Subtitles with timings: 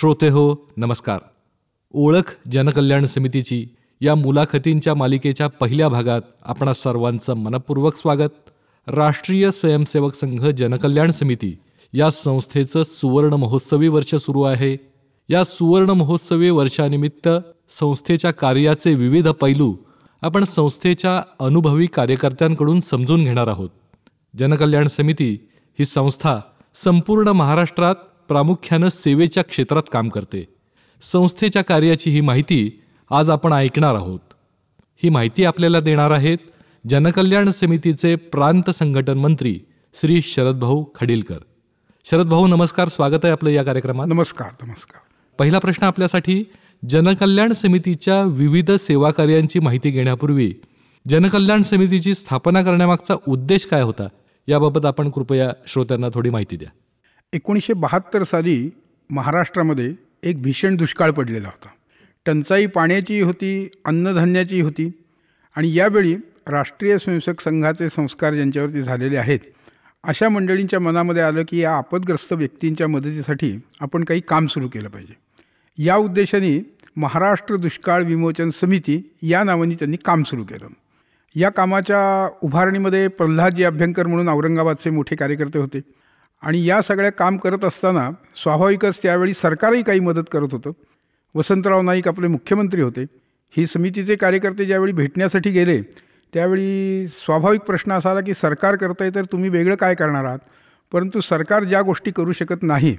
[0.00, 1.18] श्रोते हो नमस्कार.
[1.92, 3.66] ओळख जनकल्याण समितीची
[4.00, 8.50] या मुलाखतींच्या मालिकेच्या पहिल्या भागात आपणा सर्वांचं मनपूर्वक स्वागत.
[8.86, 11.58] राष्ट्रीय स्वयंसेवक संघ जनकल्याण समिती
[11.92, 14.76] या संस्थेचं सुवर्ण महोत्सवी वर्ष सुरू आहे.
[15.28, 17.28] या सुवर्ण महोत्सवी वर्षानिमित्त
[17.80, 19.74] संस्थेच्या कार्याचे विविध पैलू
[20.22, 23.70] आपण संस्थेच्या अनुभवी कार्यकर्त्यांकडून समजून घेणार आहोत.
[24.38, 25.48] जनकल्याण समिती
[25.78, 26.40] ही संस्था
[26.84, 27.94] संपूर्ण महाराष्ट्रात
[28.28, 30.48] प्रामुख्यानं सेवेच्या क्षेत्रात काम करते.
[31.02, 34.20] संस्थेच्या कार्याची ही माहिती आज आपण ऐकणार आहोत.
[35.02, 36.38] ही माहिती आपल्याला देणार आहेत
[36.88, 39.60] जनकल्याण समितीचे प्रांत संघटन मंत्री
[39.94, 41.38] श्री शरदभाऊ खडीलकर.
[42.04, 42.88] शरदभाऊ नमस्कार.
[42.88, 44.06] स्वागत आहे आपलं या कार्यक्रमात.
[44.06, 45.00] नमस्कार नमस्कार.
[45.38, 46.44] पहिला प्रश्न आपल्यासाठी
[46.88, 50.54] जनकल्याण समितीच्या विविध सेवा कार्यांची माहिती घेण्यापूर्वी
[51.08, 54.08] जनकल्याण समितीची स्थापना करण्यामागचा उद्देश काय होता?
[54.48, 56.68] याबाबत आपण कृपया श्रोत्यांना थोडी माहिती द्या.
[57.32, 58.70] एकोणीसशे बहात्तर साली
[59.10, 59.92] महाराष्ट्रामध्ये
[60.22, 61.68] एक भीषण दुष्काळ पडलेला होता.
[62.26, 64.90] टंचाई पाण्याची होती अन्नधान्याची होती
[65.56, 66.14] आणि यावेळी
[66.46, 69.38] राष्ट्रीय स्वयंसेवक संघाचे संस्कार ज्यांच्यावरती झालेले आहेत
[70.04, 75.14] अशा मंडळींच्या मनामध्ये आलं की या आपदग्रस्त व्यक्तींच्या मदतीसाठी आपण काही काम सुरू केलं पाहिजे.
[75.78, 76.58] या उद्देशाने
[76.96, 80.66] महाराष्ट्र दुष्काळ विमोचन समिती या नावाने त्यांनी काम सुरू केलं.
[81.34, 85.80] या कामाच्या उभारणीमध्ये प्रल्हादजी अभ्यंकर म्हणून औरंगाबादचे मोठे कार्यकर्ते होते.
[86.44, 90.70] आणि या सगळ्या काम करत असताना स्वाभाविकच त्यावेळी सरकारही काही मदत करत होतं.
[91.34, 93.04] वसंतराव नाईक आपले मुख्यमंत्री होते.
[93.56, 95.80] ही समितीचे कार्यकर्ते ज्यावेळी भेटण्यासाठी गेले
[96.34, 100.38] त्यावेळी स्वाभाविक प्रश्न असा आला की सरकार करताय तर तुम्ही वेगळं काय करणार आहात?
[100.92, 102.96] परंतु सरकार ज्या गोष्टी करू शकत नाही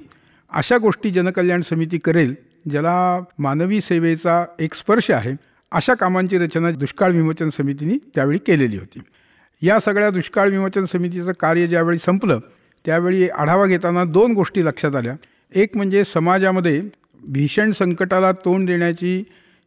[0.52, 2.34] अशा गोष्टी जनकल्याण समिती करेल
[2.70, 5.32] ज्याला मानवी सेवेचा एक स्पर्श आहे
[5.72, 8.98] अशा कामांची रचना दुष्काळ विमोचन समितीने त्यावेळी केलेली होती.
[9.62, 12.40] या सगळ्या दुष्काळ विमोचन समितीचं कार्य ज्यावेळी संपलं
[12.86, 15.14] त्यावेळी आढावा घेताना दोन गोष्टी लक्षात आल्या.
[15.54, 16.80] एक म्हणजे समाजामध्ये
[17.28, 19.22] भीषण संकटाला तोंड देण्याची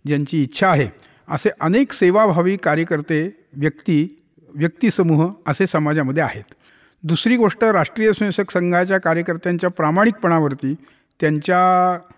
[0.05, 0.87] ज्यांची इच्छा आहे
[1.27, 3.21] असे अनेक सेवाभावी कार्यकर्ते
[3.53, 4.15] व्यक्ती
[4.55, 6.43] व्यक्तिसमूह असे समाजामध्ये आहेत.
[7.03, 10.73] दुसरी गोष्ट राष्ट्रीय स्वयंसेवक संघाच्या कार्यकर्त्यांच्या प्रामाणिकपणावरती
[11.19, 11.59] त्यांच्या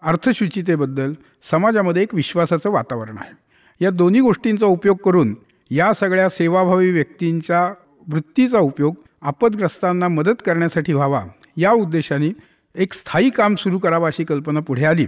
[0.01, 1.13] अर्थशुचितेबद्दल
[1.51, 3.33] समाजामध्ये एक विश्वासाचं वातावरण आहे.
[3.81, 5.35] या दोन्ही गोष्टींचा उपयोग करून
[5.71, 7.63] या सगळ्या सेवाभावी व्यक्तींच्या
[8.07, 11.23] वृत्तीचा उपयोग आपदग्रस्तांना मदत करण्यासाठी व्हावा
[11.57, 12.33] या उद्देशाने
[12.75, 15.05] एक स्थायी काम सुरू करावं अशी कल्पना पुढे आली.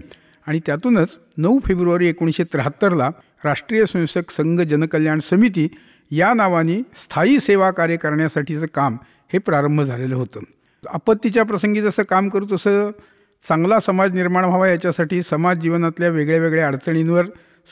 [0.47, 3.09] आणि त्यातूनच नऊ फेब्रुवारी एकोणीसशे त्र्याहत्तरला
[3.46, 5.68] राष्ट्रीय स्वयंसेवक संघ जनकल्याण समिती
[6.12, 8.97] या नावाने स्थायी सेवा कार्य करण्यासाठीचं काम
[9.34, 10.40] हे प्रारंभ झालेलं होतं.
[10.88, 12.91] आपत्तीच्या प्रसंगी जसं काम करू तसं
[13.50, 17.25] चांगला समाज निर्माण व्हावा याच्यासाठी समाज जीवनातल्या वेगळ्या वेगळ्या अडचणींवर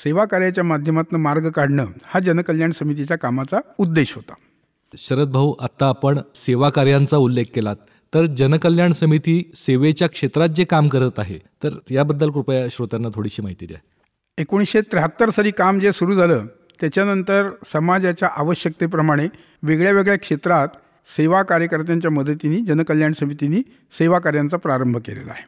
[0.03, 4.34] सेवा कार्याच्या माध्यमातून मार्ग काढणं हा जनकल्याण समितीच्या कामाचा उद्देश होता.
[4.97, 7.75] शरद भाऊ आत्ता आपण सेवा कार्यांचा उल्लेख केलात.
[8.13, 13.66] तर जनकल्याण समिती सेवेच्या क्षेत्रात जे काम करत आहे तर याबद्दल कृपया श्रोत्यांना थोडीशी माहिती
[13.66, 13.78] द्या.
[14.38, 16.46] एकोणीसशे त्र्याहत्तर साली काम जे सुरू झालं
[16.81, 19.28] त्याच्यानंतर समाजाच्या आवश्यकतेप्रमाणे
[19.63, 20.68] वेगळ्या वेगळ्या क्षेत्रात
[21.18, 23.62] सेवा कार्यकर्त्यांच्या मदतीने जनकल्याण समितीने
[23.97, 25.44] सेवा कार्यांचा प्रारंभ केलेला आहे.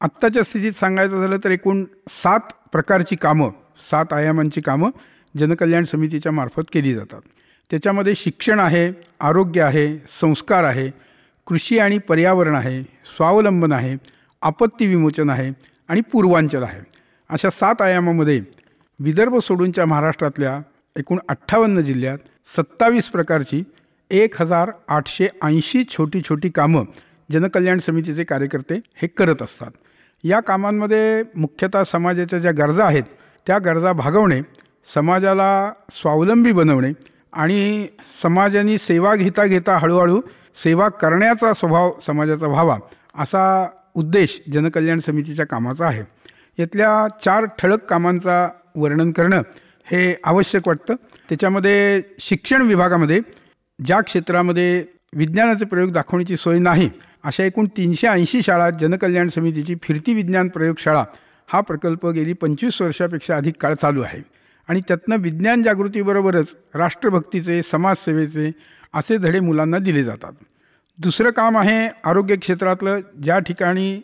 [0.00, 2.40] आत्ताच्या स्थितीत सांगायचं झालं तर एकूण सात
[2.72, 3.50] प्रकारची कामं
[3.90, 4.90] सात आयामांची कामं
[5.38, 7.20] जनकल्याण समितीच्या मार्फत केली जातात.
[7.70, 10.90] त्याच्यामध्ये शिक्षण आहे आरोग्य आहे संस्कार आहे
[11.46, 12.82] कृषी आणि पर्यावरण आहे
[13.16, 13.96] स्वावलंबन आहे
[14.42, 15.50] आपत्ती विमोचन आहे
[15.88, 16.80] आणि पूर्वांचल आहे.
[17.30, 18.40] अशा सात आयामामध्ये
[18.98, 20.58] विदर्भ सोडूनच्या महाराष्ट्रातल्या
[20.96, 22.18] एकूण अठ्ठावन्न जिल्ह्यात
[22.56, 23.62] सत्तावीस प्रकारची
[24.10, 26.84] एक हजार आठशे ऐंशी छोटी छोटी कामं
[27.32, 29.70] जनकल्याण समितीचे कार्यकर्ते हे करत असतात.
[30.24, 33.02] या कामांमध्ये मुख्यतः समाजाच्या ज्या गरजा आहेत
[33.46, 34.40] त्या गरजा भागवणे
[34.94, 36.90] समाजाला स्वावलंबी बनवणे
[37.34, 37.86] आणि
[38.22, 40.20] समाजाने सेवा घेता घेता हळूहळू
[40.62, 42.76] सेवा करण्याचा स्वभाव समाजाचा व्हावा
[43.18, 46.02] असा उद्देश जनकल्याण समितीच्या कामाचा आहे.
[46.58, 49.42] यातल्या चार ठळक कामांचा वर्णन करणं
[49.90, 50.94] हे आवश्यक वाटतं.
[51.28, 53.20] त्याच्यामध्ये शिक्षण विभागामध्ये
[53.84, 56.90] ज्या क्षेत्रामध्ये विज्ञानाचे प्रयोग दाखवण्याची सोय नाही
[57.24, 61.04] अशा एकूण तीनशे ऐंशी शाळा जनकल्याण समितीची फिरती विज्ञान प्रयोगशाळा
[61.48, 64.33] हा प्रकल्प गेली पंचवीस वर्षापेक्षा अधिक काळ चालू आहे.
[64.68, 68.50] आणि त्यातनं विज्ञान जागृतीबरोबरच राष्ट्रभक्तीचे समाजसेवेचे
[68.94, 70.32] असे धडे मुलांना दिले जातात.
[70.98, 73.00] दुसरं काम आहे आरोग्य क्षेत्रातलं.
[73.22, 74.00] ज्या ठिकाणी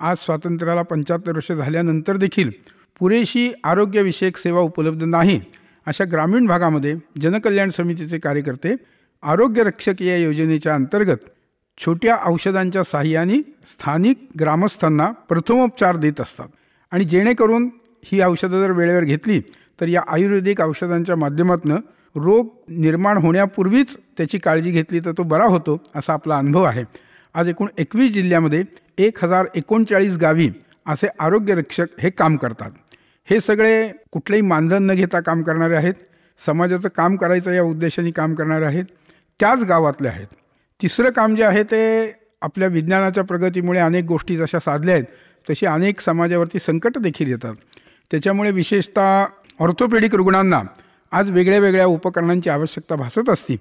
[0.00, 2.50] आज स्वातंत्र्याला पंच्याहत्तर वर्ष झाल्यानंतर देखील
[2.98, 5.40] पुरेशी आरोग्यविषयक सेवा उपलब्ध नाही
[5.86, 8.74] अशा ग्रामीण भागामध्ये जनकल्याण समितीचे कार्यकर्ते
[9.22, 11.28] आरोग्य रक्षक या योजनेच्या अंतर्गत
[11.78, 16.48] छोट्या औषधांच्या साहाय्याने स्थानिक ग्रामस्थांना प्रथमोपचार देत असतात.
[16.90, 17.68] आणि जेणेकरून
[18.04, 19.40] ही औषधं जर वेळेवर घेतली
[19.80, 21.72] तर या आयुर्वेदिक औषधांच्या माध्यमातून
[22.16, 26.84] रोग निर्माण होण्यापूर्वीच त्याची काळजी घेतली तर तो बरा होतो असा आपला अनुभव आहे.
[27.34, 28.64] आज एकूण एकवीस जिल्ह्यामध्ये
[28.98, 30.50] एक हजार एकोणचाळीस गावी
[30.86, 32.70] असे आरोग्यरक्षक हे काम करतात.
[33.30, 35.94] हे सगळे कुठलेही मानधन न घेता काम करणारे आहेत.
[36.46, 38.84] समाजाचं काम करायचं या उद्देशाने काम करणारे आहेत.
[39.40, 40.26] त्याच गावातले आहेत.
[40.82, 42.12] तिसरं काम जे आहे ते
[42.42, 45.04] आपल्या विज्ञानाच्या प्रगतीमुळे अनेक गोष्टी जशा साधल्या आहेत
[45.50, 47.54] तशी अनेक समाजावरती संकट देखील येतात.
[48.10, 49.24] त्याच्यामुळे विशेषतः
[49.60, 50.60] ऑर्थोपेडिक रुग्णांना
[51.12, 53.56] आज वेगळ्या वेगळ्या उपकरणांची आवश्यकता भासत असते.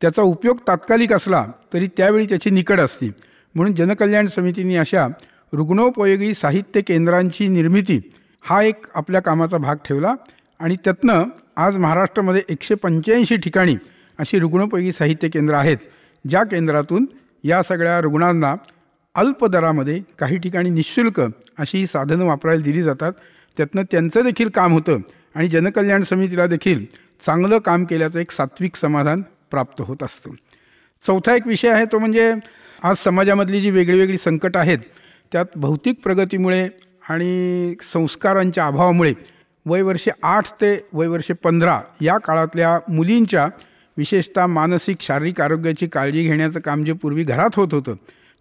[0.00, 3.10] त्याचा उपयोग तात्कालिक असला तरी त्यावेळी त्याची निकड असते.
[3.54, 5.06] म्हणून जनकल्याण समितीने अशा
[5.52, 8.00] रुग्णोपयोगी साहित्य केंद्रांची निर्मिती
[8.44, 10.14] हा एक आपल्या कामाचा भाग ठेवला
[10.60, 11.24] आणि त्यातनं
[11.56, 13.76] आज महाराष्ट्रामध्ये एकशे पंच्याऐंशी ठिकाणी
[14.18, 15.76] अशी रुग्णोपयोगी साहित्य केंद्र आहेत
[16.28, 17.06] ज्या केंद्रातून
[17.44, 18.54] या सगळ्या रुग्णांना
[19.14, 21.20] अल्प दरामध्ये काही ठिकाणी निशुल्क
[21.58, 23.12] अशी ही साधनं वापरायला दिली जातात.
[23.56, 24.98] त्यातनं त्यांचं देखील काम होतं
[25.34, 26.84] आणि जनकल्याण समितीला देखील
[27.26, 30.30] चांगलं काम केल्याचं एक सात्विक समाधान प्राप्त होत असतं.
[31.06, 32.32] चौथा एक विषय आहे तो म्हणजे
[32.82, 34.78] आज समाजामधली जी वेगळी वेगळी संकट आहेत
[35.32, 36.68] त्यात भौतिक प्रगतीमुळे
[37.08, 39.12] आणि संस्कारांच्या अभावामुळे
[39.66, 43.48] वयवर्षे आठ ते वयवर्षे पंधरा या काळातल्या मुलींच्या
[43.96, 47.94] विशेषतः मानसिक शारीरिक आरोग्याची काळजी घेण्याचं काम जे पूर्वी घरात होत होतं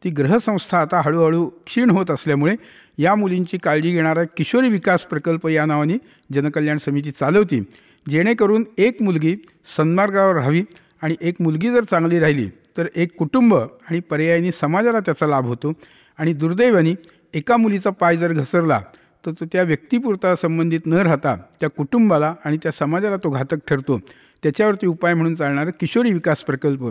[0.03, 2.55] ती ग्रहसंस्था आता हळूहळू क्षीण होत असल्यामुळे
[2.97, 5.97] या मुलींची काळजी घेणारा किशोरी विकास प्रकल्प या नावाने
[6.33, 7.61] जनकल्याण समिती चालवती.
[8.09, 9.35] जेणेकरून एक मुलगी
[9.77, 10.63] सन्मार्गावर राहावी
[11.01, 12.47] आणि एक मुलगी जर चांगली राहिली
[12.77, 15.73] तर एक कुटुंब आणि पर्यायाने समाजाला त्याचा लाभ होतो
[16.17, 16.93] आणि दुर्दैवाने
[17.33, 18.81] एका मुलीचा पाय जर घसरला
[19.25, 23.99] तर तो त्या व्यक्तीपुरता संबंधित न राहता त्या कुटुंबाला आणि त्या समाजाला तो घातक ठरतो.
[24.43, 26.83] त्याच्यावरती उपाय म्हणून चालणारं किशोरी विकास प्रकल्प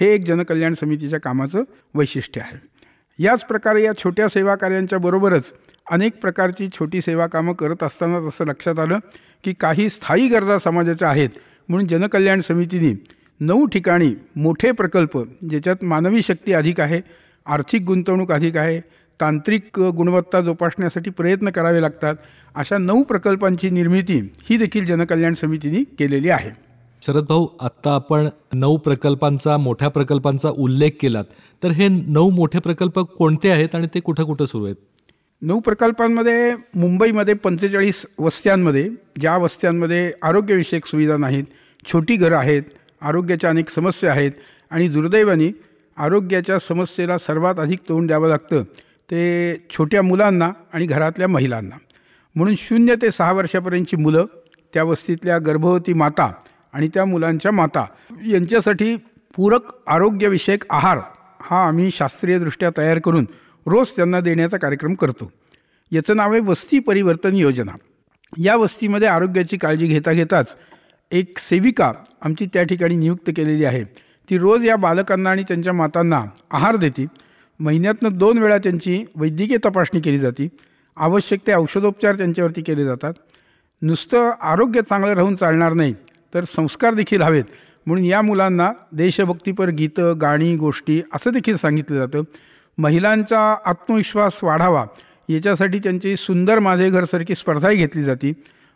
[0.00, 1.62] हे एक जनकल्याण समितीच्या कामाचं
[1.94, 2.56] वैशिष्ट्य आहे.
[3.18, 5.52] याच प्रकारे या छोट्या सेवा कार्यांच्या बरोबरच
[5.90, 8.98] अनेक प्रकारची छोटी सेवा कामं करत असतानाच असं लक्षात आलं
[9.44, 11.28] की काही स्थायी गरजा समाजाच्या आहेत.
[11.68, 12.92] म्हणून जनकल्याण समितीने
[13.40, 15.18] नऊ ठिकाणी मोठे प्रकल्प
[15.50, 17.00] ज्याच्यात मानवी शक्ती अधिक आहे
[17.46, 18.80] आर्थिक गुंतवणूक अधिक आहे
[19.20, 22.14] तांत्रिक गुणवत्ता जोपासण्यासाठी प्रयत्न करावे लागतात
[22.54, 26.50] अशा नऊ प्रकल्पांची निर्मिती ही देखील जनकल्याण समितीने केलेली आहे.
[27.06, 31.24] शरद भाऊ आत्ता आपण नऊ प्रकल्पांचा मोठ्या प्रकल्पांचा उल्लेख केलात.
[31.62, 34.76] तर हे नऊ मोठे प्रकल्प कोणते आहेत आणि ते कुठं कुठं सुरू आहेत?
[35.42, 38.88] नऊ प्रकल्पांमध्ये मुंबईमध्ये पंचेचाळीस वस्त्यांमध्ये
[39.20, 41.44] ज्या वस्त्यांमध्ये आरोग्यविषयक सुविधा नाहीत
[41.84, 42.62] छोटी घरं आहेत
[43.00, 44.32] आरोग्याच्या अनेक समस्या आहेत
[44.70, 45.50] आणि दुर्दैवाने
[45.96, 48.62] आरोग्याच्या समस्येला सर्वात अधिक तोंड द्यावं लागतं
[49.10, 49.20] ते
[49.70, 51.76] छोट्या मुलांना आणि घरातल्या महिलांना.
[52.34, 54.24] म्हणून शून्य ते सहा वर्षापर्यंतची मुलं
[54.74, 56.30] त्या वस्तीतल्या गर्भवती माता
[56.72, 57.84] आणि त्या मुलांच्या माता.
[58.26, 58.96] यांच्यासाठी
[59.36, 60.98] पूरक आरोग्यविषयक आहार
[61.40, 63.26] हा आम्ही शास्त्रीयदृष्ट्या तयार करून
[63.66, 65.32] रोज त्यांना देण्याचा कार्यक्रम करतो.
[65.92, 67.72] याचं नाव आहे वस्ती परिवर्तन योजना.
[68.38, 70.56] या वस्तीमध्ये आरोग्याची काळजी घेता घेताच
[71.10, 71.92] एक सेविका
[72.22, 73.84] आमची त्या ठिकाणी नियुक्त केलेली आहे.
[74.30, 77.06] ती रोज या बालकांना आणि त्यांच्या मातांना आहार देते.
[77.60, 80.48] महिन्यातनं दोन वेळा त्यांची वैद्यकीय तपासणी केली जाते.
[80.96, 83.12] आवश्यक ते औषधोपचार त्यांच्यावरती केले जातात.
[83.82, 85.94] नुसतं आरोग्य चांगलं राहून चालणार नाही
[86.34, 87.44] तर संस्कार देखील हवेत.
[87.86, 92.22] म्हणून या मुलांना देशभक्तीपर गीतं गाणी गोष्टी असं देखील सांगितलं जातं.
[92.78, 94.84] महिलांचा आत्मविश्वास वाढावा
[95.28, 98.32] याच्यासाठी त्यांची सुंदर माझे घरसारखी स्पर्धाही घेतली जाते.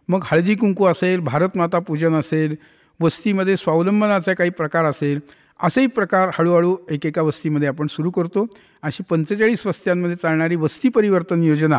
[0.08, 2.54] मग हळदी कुंकू असेल भारतमाता पूजन असेल
[3.00, 5.20] वस्तीमध्ये स्वावलंबनाचा काही प्रकार असेल
[5.62, 8.46] असेही प्रकार हळूहळू एकेका वस्तीमध्ये आपण सुरू करतो.
[8.82, 11.78] अशी पंचेचाळीस वस्त्यांमध्ये चालणारी वस्ती परिवर्तन योजना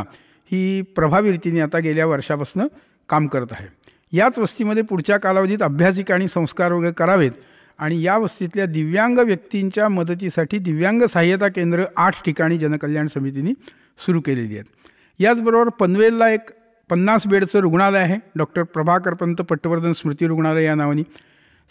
[0.52, 2.68] ही प्रभावी रीतीने आता गेल्या वर्षापासून
[3.10, 3.68] काम करत आहे.
[4.12, 7.32] याच वस्तीमध्ये पुढच्या कालावधीत अभ्यासिका आणि संस्कार वगैरे करावेत.
[7.80, 13.52] आणि या वस्तीतल्या दिव्यांग व्यक्तींच्या मदतीसाठी दिव्यांग सहाय्यता केंद्र आठ ठिकाणी जनकल्याण समितीने
[14.06, 14.66] सुरू केलेली आहेत.
[15.20, 16.50] याचबरोबर पनवेलला एक
[16.90, 18.16] पन्नास बेडचं रुग्णालय आहे.
[18.36, 21.04] डॉक्टर प्रभाकर पंत पटवर्धन स्मृती रुग्णालय या नावाने.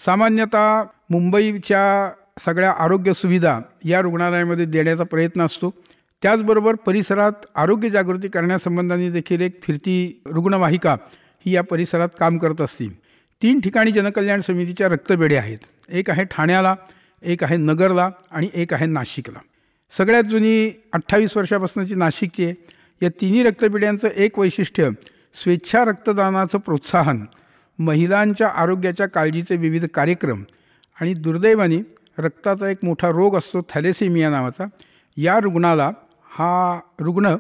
[0.07, 2.11] सामान्यतः मुंबईच्या
[2.45, 5.75] सगळ्या आरोग्य सुविधा या रुग्णालयामध्ये देण्याचा प्रयत्न असतो.
[6.23, 10.97] त्याचबरोबर परिसरात आरोग्य जागृती करण्यासंबंधाने देखील एक फिरती रुग्णवाहिका
[11.47, 12.89] ही या परिसरात काम करत असते
[13.43, 15.59] तीन ठिकाणी जनकल्याण समितीच्या रक्तपेढ्या आहेत.
[15.89, 16.75] एक आहे ठाण्याला
[17.23, 19.39] एक आहे नगरला आणि एक आहे नाशिकला.
[19.99, 22.55] सगळ्यात जुनी अठ्ठावीस वर्षापासूनची नाशिकची आहे.
[23.03, 24.89] या तिन्ही रक्तपेढ्यांचं एक वैशिष्ट्य
[25.43, 27.25] स्वेच्छा रक्तदानाचं प्रोत्साहन
[27.79, 30.43] महिलांच्या आरोग्याच्या काळजीचे विविध कार्यक्रम
[31.01, 31.81] आणि दुर्दैवाने
[32.19, 34.65] रक्ताचा एक मोठा रोग असतो थॅलेसेमिया नावाचा.
[35.17, 35.91] या रुग्णाला
[36.31, 37.37] हा रुग्ण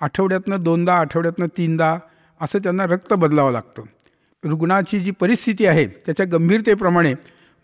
[0.00, 1.96] आठवड्यातनं दोनदा आठवड्यातनं तीनदा
[2.40, 3.82] असं त्यांना रक्त बदलावं लागतं.
[4.44, 7.14] रुग्णाची जी परिस्थिती आहे त्याच्या गंभीरतेप्रमाणे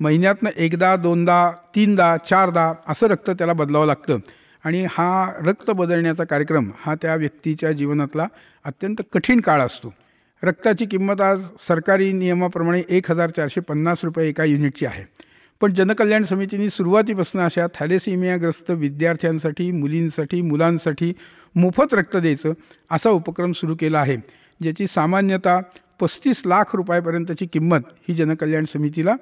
[0.01, 4.19] महिन्यातनं एकदा दोनदा तीनदा चारदा असं रक्त त्याला बदलावं लागतं.
[4.65, 8.27] आणि हा रक्त बदलण्याचा कार्यक्रम हा त्या व्यक्तीच्या जीवनातला
[8.65, 9.95] अत्यंत कठीण काळ असतो.
[10.43, 15.05] रक्ताची किंमत आज सरकारी नियमाप्रमाणे एक हजार चारशे पन्नास रुपये एका युनिटची आहे.
[15.61, 21.13] पण जनकल्याण समितीने सुरुवातीपासून अशा थॅलेसिमियाग्रस्त विद्यार्थ्यांसाठी मुलींसाठी मुलांसाठी
[21.55, 22.53] मोफत रक्त द्यायचं
[22.91, 24.17] असा उपक्रम सुरू केला आहे.
[24.63, 25.61] ज्याची सामान्यतः
[26.01, 29.15] पस्तीस लाख रुपयापर्यंतची किंमत ही जनकल्याण समितीला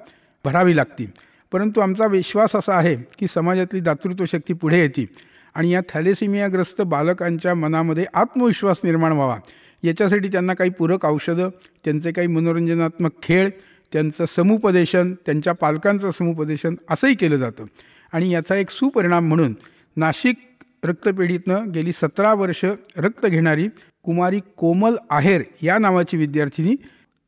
[0.44, 1.12] भरावी लागते.
[1.52, 5.06] परंतु आमचा विश्वास असा आहे की समाजातली दातृत्व शक्ती पुढे येते
[5.54, 9.38] आणि या थॅलेसिमियाग्रस्त बालकांच्या मनामध्ये आत्मविश्वास निर्माण व्हावा.
[9.82, 11.48] याच्यासाठी त्यांना काही पूरक औषधं
[11.84, 13.50] त्यांचे काही मनोरंजनात्मक खेळ
[13.92, 17.64] त्यांचं समुपदेशन त्यांच्या पालकांचं समुपदेशन असंही केलं जातं.
[18.12, 19.54] आणि याचा एक सुपरिणाम म्हणून
[19.96, 20.36] नाशिक
[20.84, 22.64] रक्तपेढीतनं गेली सतरा वर्ष
[22.96, 23.68] रक्त घेणारी
[24.02, 26.74] कुमारी कोमल आहेर या नावाची विद्यार्थिनी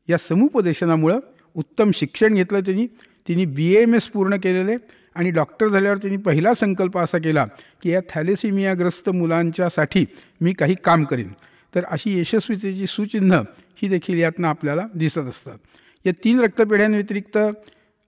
[0.09, 1.19] या समुपदेशनामुळं
[1.55, 2.87] उत्तम शिक्षण घेतलं त्यांनी.
[3.27, 4.75] तिने बी एम एस पूर्ण केलेले
[5.15, 7.45] आणि डॉक्टर झाल्यावर त्यांनी पहिला संकल्प असा केला
[7.83, 10.05] की या थॅलेसिमियाग्रस्त मुलांच्यासाठी
[10.41, 11.31] मी काही काम करीन.
[11.75, 13.41] तर अशी यशस्वीतेची सुचिन्ह
[13.81, 15.57] ही देखील यातनं आपल्याला दिसत असतात.
[16.05, 17.37] या तीन रक्तपेढ्यांव्यतिरिक्त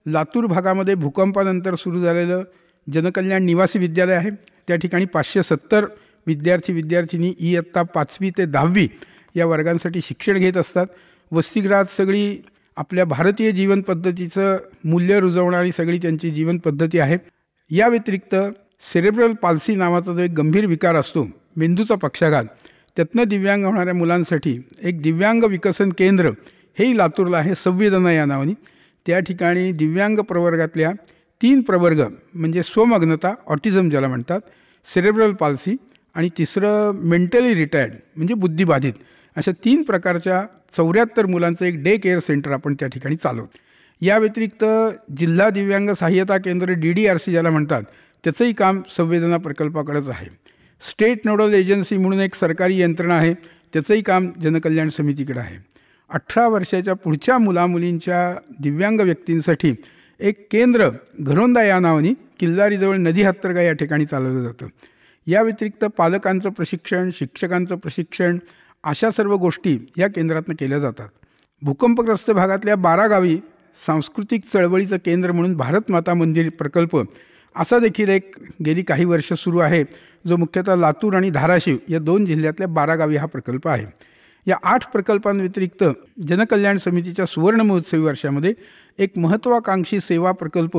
[0.06, 2.44] लातूर भागामध्ये भूकंपानंतर सुरू झालेलं
[2.92, 4.30] जनकल्याण निवासी विद्यालय आहे.
[4.66, 5.86] त्या ठिकाणी पाचशे सत्तर
[6.28, 8.88] विद्यार्थी विद्यार्थिनी इयत्ता पाचवी ते दहावी
[9.34, 10.86] या वर्गांसाठी शिक्षण घेत असतात.
[11.32, 12.42] वसतिगृहात सगळी
[12.76, 17.18] आपल्या भारतीय जीवन पद्धतीचं मूल्य रुजवणारी सगळी त्यांची जीवनपद्धती आहे.
[17.70, 18.34] या व्यतिरिक्त
[18.92, 22.44] सेरेब्रल पाल्सी नावाचा जो एक गंभीर विकार असतो मेंदूचा पक्षाघात
[22.96, 26.30] त्यातनं दिव्यांग होणाऱ्या मुलांसाठी एक दिव्यांग विकसन केंद्र
[26.78, 28.52] हेही लातूरला आहे संवेदना या नावाने.
[29.06, 30.90] त्या ठिकाणी दिव्यांग प्रवर्गातल्या
[31.40, 32.02] तीन प्रवर्ग
[32.34, 34.40] म्हणजे स्वमग्नता ऑटिझम ज्याला म्हणतात
[34.86, 35.76] सेरेब्रल पाल्सी
[36.18, 38.92] आणि तिसरं मेंटली रिटायर्ड म्हणजे बुद्धिबाधित.
[39.36, 40.44] अशा तीन प्रकारच्या
[40.76, 43.58] चौऱ्याहत्तर मुलांचं एक डे केअर सेंटर आपण त्या ठिकाणी चालवतो.
[44.00, 44.64] या व्यतिरिक्त
[45.16, 47.82] जिल्हा दिव्यांग सहाय्यता केंद्र डी डी आर सी ज्याला म्हणतात
[48.24, 50.26] त्याचंही काम संवेदना प्रकल्पाकडेच आहे.
[50.90, 53.34] स्टेट नोडल एजन्सी म्हणून एक सरकारी यंत्रणा आहे
[53.72, 55.56] त्याचंही काम जनकल्याण समितीकडे आहे.
[56.10, 59.74] अठरा वर्षाच्या पुढच्या मुलामुलींच्या दिव्यांग व्यक्तींसाठी
[60.20, 60.88] एक केंद्र
[61.20, 64.66] घरोंदा या नावाने किल्लारीजवळ नदी हत्तरगा या ठिकाणी चालवलं जातं.
[65.28, 68.38] या व्यतिरिक्त पालकांचं प्रशिक्षण शिक्षकांचं प्रशिक्षण
[68.84, 71.08] अशा सर्व गोष्टी या केंद्रातनं केल्या जातात.
[71.62, 73.36] भूकंपग्रस्त भागातल्या बारा गावी
[73.86, 76.96] सांस्कृतिक चळवळीचं केंद्र म्हणून भारत माता मंदिर प्रकल्प
[77.56, 79.82] असा देखील एक गेली काही वर्ष सुरू आहे
[80.26, 83.86] जो मुख्यतः लातूर आणि धाराशिव या दोन जिल्ह्यातल्या बारा गावी हा प्रकल्प आहे.
[84.46, 85.84] या आठ प्रकल्पांव्यतिरिक्त
[86.28, 88.52] जनकल्याण समितीच्या सुवर्ण महोत्सवी वर्षामध्ये
[88.98, 90.78] एक महत्त्वाकांक्षी सेवा प्रकल्प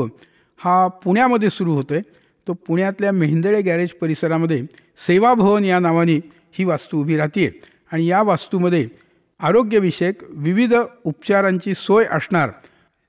[0.59, 2.01] हा पुण्यामध्ये सुरू होतो आहे
[2.47, 4.61] तो पुण्यातल्या मेहंदळे गॅरेज परिसरामध्ये
[5.07, 6.15] सेवाभवन या नावाने
[6.51, 7.59] ही वास्तू उभी राहते
[7.91, 8.87] आणि या वास्तूमध्ये
[9.39, 12.49] आरोग्यविषयक विविध उपचारांची सोय असणार.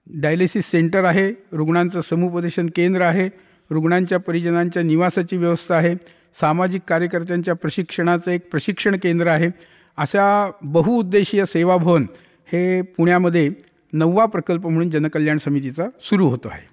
[0.06, 3.28] डायलिसिस सेंटर आहे रुग्णांचं समुपदेशन केंद्र आहे
[3.70, 5.94] रुग्णांच्या परिजनांच्या निवासाची व्यवस्था आहे
[6.40, 9.48] सामाजिक कार्यकर्त्यांच्या प्रशिक्षणाचं एक प्रशिक्षण केंद्र आहे.
[9.96, 12.06] अशा बहुउद्देशीय सेवाभवन
[12.52, 13.50] हे पुण्यामध्ये
[13.92, 16.69] नववा प्रकल्प म्हणून जनकल्याण समितीचा सुरू होतो आहे.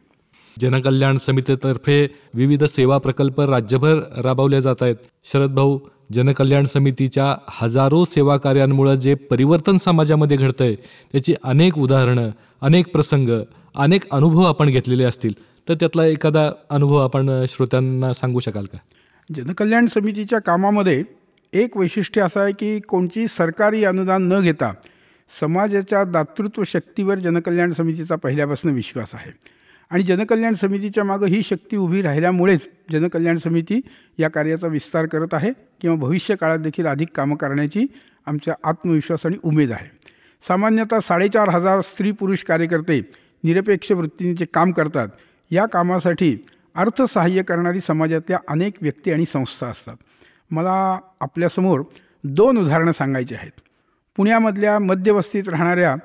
[0.62, 4.96] जनकल्याण समितीतर्फे विविध सेवा प्रकल्प राज्यभर राबवले जात आहेत.
[5.26, 5.80] शरद भाऊ
[6.14, 10.76] जनकल्याण समितीच्या हजारो सेवा कार्यांमुळे जे परिवर्तन समाजामध्ये घडतंय
[11.12, 12.30] त्याची अनेक उदाहरणं
[12.62, 13.30] अनेक प्रसंग
[13.76, 15.34] अनेक अनुभव आपण घेतलेले असतील.
[15.70, 18.78] तर त्यातला एखादा अनुभव आपण श्रोत्यांना सांगू शकाल का?
[19.30, 21.04] जनकल्याण समितीच्या कामामध्ये
[21.54, 24.72] एक वैशिष्ट्य असं आहे की कोणची सरकारी अनुदान न घेता
[25.40, 29.32] समाजाच्या दातृत्व शक्तीवर जनकल्याण समितीचा पहिल्यापासून विश्वास आहे.
[29.90, 33.82] आणि जनकल्याण समितीच्या मागं ही शक्ती उभी राहिल्यामुळेच जनकल्याण समिती
[34.18, 35.52] या कार्याचा विस्तार करत आहे
[35.82, 37.86] किंवा भविष्य काळात देखील अधिक कामं करण्याची
[38.26, 39.90] आमच्या आत्मविश्वास आणि उमेद आहे.
[40.48, 43.02] सामान्यतः साडेचार हजार स्त्री पुरुष कार्यकर्ते
[43.44, 45.08] निरपेक्ष वृत्तीने काम करतात
[45.52, 46.38] या कामासाठी
[46.76, 49.96] अर्थसहाय्य करणारी समाजातल्या अनेक व्यक्ती आणि संस्था असतात.
[50.52, 51.82] मला आपल्यासमोर
[52.24, 53.52] दोन उदाहरणं सांगायची आहेत.
[54.16, 55.96] पुण्यामधल्या मध्यवस्तीत राहणाऱ्या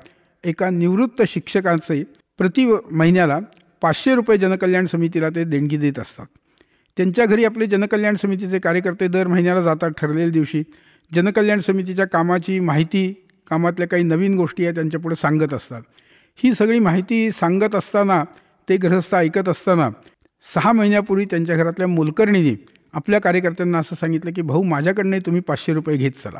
[0.43, 2.03] एका निवृत्त शिक्षकांचे
[2.37, 3.39] प्रति महिन्याला
[3.83, 6.25] पाचशे रुपये जनकल्याण समितीला ते देणगी देत असतात.
[6.97, 10.63] त्यांच्या घरी आपले जनकल्याण समितीचे कार्यकर्ते दर महिन्याला जातात ठरलेल्या दिवशी.
[11.13, 15.81] जनकल्याण समितीच्या कामाची माहिती कामातल्या काही नवीन गोष्टी आहेत त्यांच्यापुढे सांगत असतात.
[16.35, 18.23] ही सगळी माहिती सांगत असताना
[18.69, 19.89] ते गृहस्थ ऐकत असताना
[20.55, 25.97] सहा महिन्यापूर्वी त्यांच्या घरातल्या मोलकर्णीने आपल्या कार्यकर्त्यांना असं सांगितलं की भाऊ माझ्याकडनं तुम्ही पाचशे रुपये
[25.97, 26.39] घेत चला.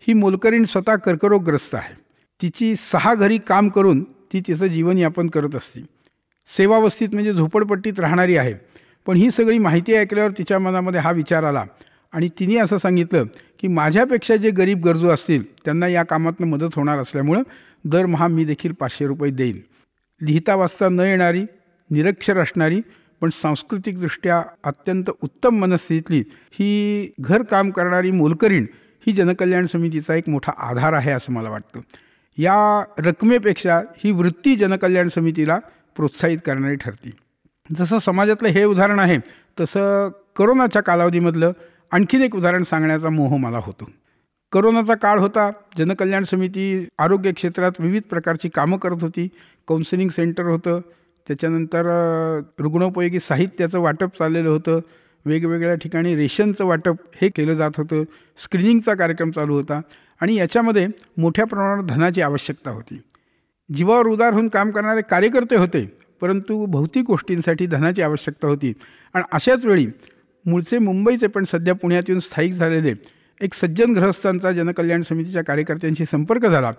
[0.00, 1.94] ही मोलकरीण स्वतः कर्करोगग्रस्त आहे.
[2.42, 5.99] तिची सहा घरी काम करून ती तिचं जीवनयापन करत असते.
[6.48, 8.54] सेवावस्थित म्हणजे झोपडपट्टीत राहणारी आहे.
[9.06, 11.64] पण ही सगळी माहिती ऐकल्यावर तिच्या मनामध्ये हा विचार आला.
[12.12, 13.24] आणि तिने असं सांगितलं
[13.58, 17.42] की माझ्यापेक्षा जे गरीब गरजू असतील त्यांना या कामातनं मदत होणार असल्यामुळं
[17.84, 19.58] दरमहा मी देखील पाचशे रुपये देईन.
[20.20, 21.42] लिहिता वाचता न येणारी
[21.90, 22.80] निरक्षर असणारी
[23.20, 28.66] पण सांस्कृतिकदृष्ट्या अत्यंत उत्तम मनस्थितीतली ही घरकाम करणारी मोलकरीण
[29.06, 31.80] ही जनकल्याण समितीचा एक मोठा आधार आहे असं मला वाटतं.
[32.38, 35.58] या रकमेपेक्षा ही वृत्ती जनकल्याण समितीला
[35.96, 37.10] प्रोत्साहित करणारी ठरते
[37.78, 39.18] जसं समाजातलं हे उदाहरण आहे
[39.60, 41.52] तसं करोनाच्या कालावधीमधलं
[41.90, 43.90] आणखीन एक उदाहरण सांगण्याचा मोह मला होतो.
[44.52, 49.28] करोनाचा काळ होता जनकल्याण समिती आरोग्य क्षेत्रात विविध प्रकारची कामं करत होती
[49.68, 50.80] काउन्सिलिंग सेंटर होतं
[51.28, 51.86] त्याच्यानंतर
[52.58, 54.80] रुग्णोपयोगी साहित्याचं वाटप चाललेलं होतं
[55.26, 58.02] वेगवेगळ्या ठिकाणी रेशनचं वाटप हे केलं जात होतं
[58.44, 59.80] स्क्रीनिंगचा कार्यक्रम चालू होता
[60.20, 60.86] आणि याच्यामध्ये
[61.18, 63.00] मोठ्या प्रमाणात धनाची आवश्यकता होती.
[63.74, 65.84] जीवावर उदार होऊन काम करणारे कार्यकर्ते होते
[66.20, 68.72] परंतु भौतिक गोष्टींसाठी धनाची आवश्यकता होती.
[69.14, 69.86] आणि अशाच वेळी
[70.46, 72.94] मूळचे मुंबईचे पण सध्या पुण्यात येऊन स्थायिक झालेले
[73.40, 76.72] एक सज्जन ग्रहस्थांचा जनकल्याण समितीच्या कार्यकर्त्यांशी संपर्क झाला.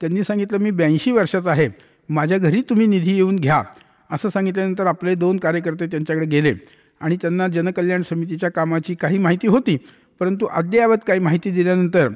[0.00, 1.68] त्यांनी सांगितलं मी ब्याऐंशी वर्षाचा आहे.
[2.08, 3.62] माझ्या घरी तुम्ही निधी येऊन घ्या.
[4.10, 6.52] असं सांगितल्यानंतर आपले दोन कार्यकर्ते त्यांच्याकडे गेले
[7.00, 9.76] आणि त्यांना जनकल्याण समितीच्या कामाची काही माहिती होती
[10.20, 12.08] परंतु अद्ययावत काही माहिती दिल्यानंतर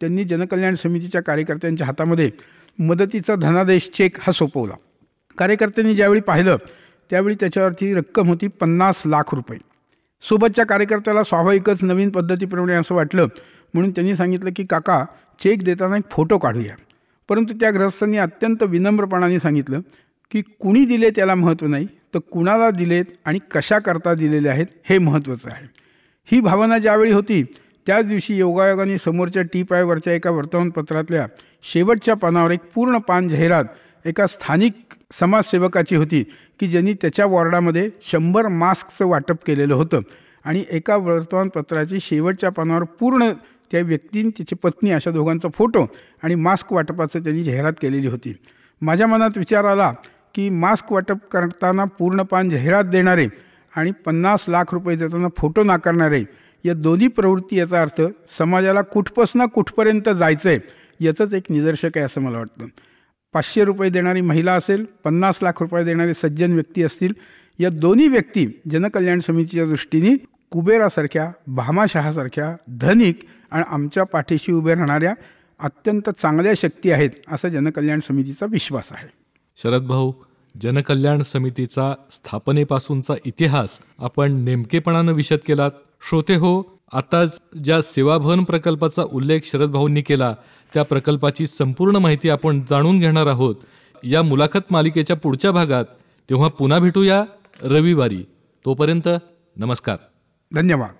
[0.00, 2.30] त्यांनी जनकल्याण समितीच्या कार्यकर्त्यांच्या हातामध्ये
[2.78, 4.74] मदतीचा धनादेश चेक हा सोपवला.
[5.38, 6.56] कार्यकर्त्यांनी ज्यावेळी पाहिलं
[7.10, 9.58] त्यावेळी त्याच्यावरती रक्कम होती पन्नास लाख रुपये.
[10.22, 13.26] सोबतच्या कार्यकर्त्याला स्वाभाविकच नवीन पद्धतीप्रमाणे असं वाटलं
[13.74, 15.04] म्हणून त्यांनी सांगितलं की काका
[15.42, 16.74] चेक देताना एक फोटो काढूया.
[17.28, 19.80] परंतु त्या ग्रस्तांनी अत्यंत विनम्रपणाने सांगितलं
[20.30, 24.98] की कुणी दिले त्याला महत्त्व नाही तर कुणाला दिलेत आणि कशा करता दिलेले आहेत हे
[24.98, 25.66] महत्त्वाचं आहे.
[26.32, 27.44] ही भावना ज्यावेळी होती
[27.86, 31.26] त्याच दिवशी योगायोगाने समोरच्या टी पायवरच्या एका वर्तमानपत्रातल्या
[31.64, 33.64] शेवटच्या पानावर एक पूर्ण पान जाहिरात
[34.04, 34.72] एका स्थानिक
[35.20, 36.22] समाजसेवकाची होती
[36.60, 40.00] की ज्यांनी त्याच्या वॉर्डामध्ये शंभर मास्कचं वाटप केलेलं होतं.
[40.44, 43.30] आणि एका वर्तमानपत्राची शेवटच्या पानावर पूर्ण
[43.72, 45.86] त्या व्यक्तीन त्याची पत्नी अशा दोघांचा फोटो
[46.22, 48.34] आणि मास्क वाटपाचं त्यांनी जाहिरात केलेली होती.
[48.82, 49.92] माझ्या मनात विचार आला
[50.34, 53.26] की मास्क वाटप करताना पूर्ण पान जाहिरात देणारे
[53.72, 56.22] आणि पन्नास लाख रुपये देताना फोटो नाकारणारे
[56.64, 58.00] या दोन्ही प्रवृत्ती याचा अर्थ
[58.38, 60.58] समाजाला कुठपासनं कुठपर्यंत जायचं आहे
[61.00, 62.66] याचंच एक निदर्शक आहे असं मला वाटतं.
[63.32, 67.12] पाचशे रुपये देणारी महिला असेल पन्नास लाख रुपये देणारे सज्जन व्यक्ती असतील
[67.58, 70.16] या दोन्ही व्यक्ती जनकल्याण समितीच्या दृष्टीने
[70.50, 73.18] कुबेरासारख्या भामाशहासारख्या धनिक
[73.50, 75.14] आणि आमच्या पाठीशी उभे राहणाऱ्या
[75.58, 79.08] अत्यंत चांगल्या शक्ती आहेत असा जनकल्याण समितीचा विश्वास आहे.
[79.56, 80.12] शरद भाऊ
[80.62, 85.70] जनकल्याण समितीचा स्थापनेपासूनचा इतिहास आपण नेमकेपणानं विशद केलात?
[86.08, 87.24] श्रोते हो आता
[87.64, 90.34] ज्या सेवाभवन प्रकल्पाचा उल्लेख शरद भाऊंनी केला
[90.74, 93.56] त्या प्रकल्पाची संपूर्ण माहिती आपण जाणून घेणार आहोत.
[94.04, 95.84] या मुलाखत मालिकेच्या पुढच्या भागात
[96.30, 97.24] तेव्हा पुन्हा भेटूया
[97.62, 98.24] रविवारी.
[98.64, 99.08] तोपर्यंत
[99.56, 99.96] नमस्कार.
[100.54, 100.94] धन्यवाद.